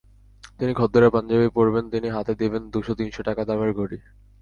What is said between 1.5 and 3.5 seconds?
পরবেন, তিনি হাতে দেবেন দুশ তিন শ টাকা